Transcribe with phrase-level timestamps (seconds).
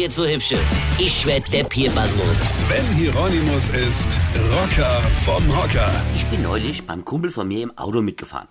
[0.00, 0.58] jetzt so hübsche.
[0.98, 2.60] Ich werd der Pierpasmus.
[2.60, 4.18] Sven Hieronymus ist
[4.50, 5.92] Rocker vom Hocker.
[6.16, 8.48] Ich bin neulich beim Kumpel von mir im Auto mitgefahren.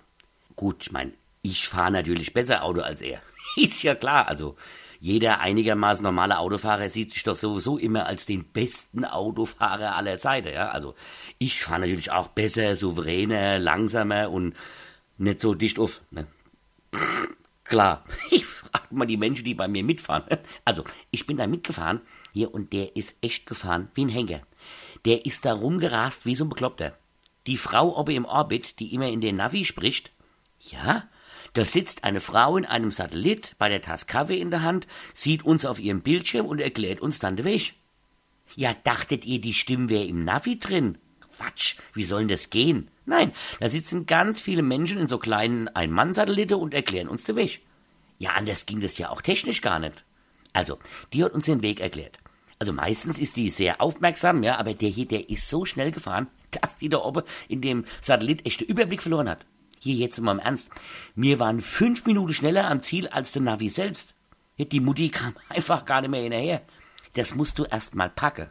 [0.54, 3.20] Gut, ich meine, ich fahre natürlich besser Auto als er.
[3.56, 4.54] Ist ja klar, also
[5.00, 10.52] jeder einigermaßen normale Autofahrer sieht sich doch sowieso immer als den besten Autofahrer aller Zeiten,
[10.52, 10.68] ja.
[10.68, 10.94] Also
[11.38, 14.54] ich fahre natürlich auch besser, souveräner, langsamer und
[15.18, 16.00] nicht so dicht auf.
[16.12, 16.28] Ne?
[17.64, 18.44] Klar, ich
[18.90, 20.24] frage mal die Menschen, die bei mir mitfahren.
[20.64, 22.00] Also, ich bin da mitgefahren
[22.32, 24.40] hier und der ist echt gefahren wie ein Henker.
[25.04, 26.96] Der ist da rumgerast wie so ein Bekloppter.
[27.46, 30.12] Die Frau oben im Orbit, die immer in den Navi spricht,
[30.58, 31.08] ja,
[31.54, 35.44] da sitzt eine Frau in einem Satellit bei der Tasse Kaffee in der Hand, sieht
[35.44, 37.74] uns auf ihrem Bildschirm und erklärt uns dann den Weg.
[38.56, 40.98] Ja, dachtet ihr, die Stimme wäre im Navi drin?
[41.36, 42.90] Quatsch, wie soll denn das gehen?
[43.06, 47.62] Nein, da sitzen ganz viele Menschen in so kleinen Ein-Mann-Satellite und erklären uns den Weg.
[48.20, 50.04] Ja, anders ging das ja auch technisch gar nicht.
[50.52, 50.78] Also,
[51.14, 52.18] die hat uns den Weg erklärt.
[52.58, 56.28] Also meistens ist die sehr aufmerksam, ja, aber der hier, der ist so schnell gefahren,
[56.50, 59.46] dass die da oben in dem Satellit echte Überblick verloren hat.
[59.78, 60.70] Hier jetzt mal im Ernst.
[61.14, 64.14] Wir waren fünf Minuten schneller am Ziel als der Navi selbst.
[64.58, 66.60] Die Mutti kam einfach gar nicht mehr hinterher.
[67.14, 68.50] Das musst du erst mal packen.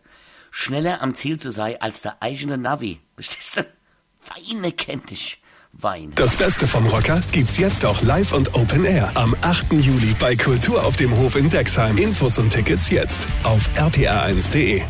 [0.49, 2.99] Schneller am Ziel zu sein als der eigene Navi.
[3.13, 3.65] Verstehst du?
[4.25, 5.39] Weine kennt dich.
[5.73, 6.13] Weine.
[6.15, 9.73] Das Beste vom Rocker gibt's jetzt auch live und Open Air am 8.
[9.73, 11.97] Juli bei Kultur auf dem Hof in Dexheim.
[11.97, 14.81] Infos und Tickets jetzt auf rpr1.de.